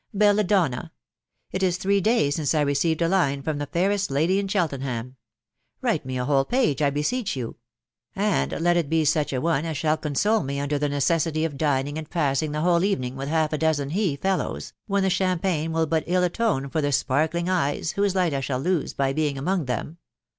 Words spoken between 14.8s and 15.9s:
when the champagne will